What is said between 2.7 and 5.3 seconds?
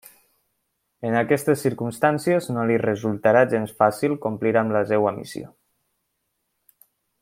li resultarà gens fàcil complir amb la seva